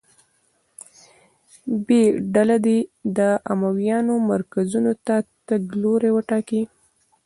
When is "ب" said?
1.85-1.87